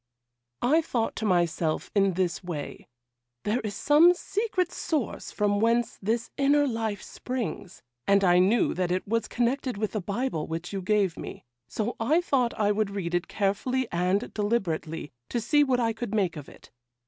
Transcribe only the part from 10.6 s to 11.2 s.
you gave